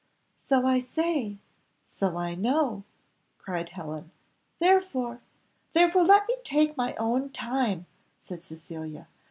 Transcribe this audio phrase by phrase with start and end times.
[0.47, 1.37] "So I say
[1.83, 2.85] so I know,"
[3.37, 4.09] cried Helen;
[4.57, 5.21] "therefore"
[5.73, 7.85] "Therefore let me take my own time,"
[8.19, 9.07] said Cecilia.